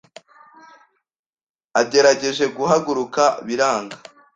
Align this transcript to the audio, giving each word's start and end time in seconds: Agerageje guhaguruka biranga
Agerageje 1.81 2.45
guhaguruka 2.55 3.23
biranga 3.45 3.97